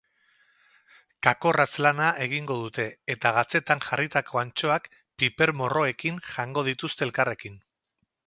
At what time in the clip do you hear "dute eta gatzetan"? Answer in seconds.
2.61-3.83